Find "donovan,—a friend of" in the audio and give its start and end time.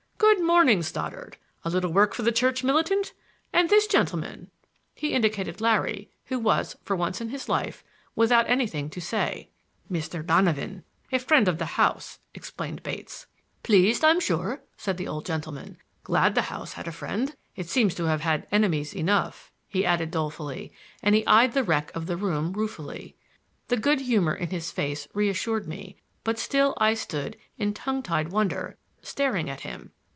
10.25-11.57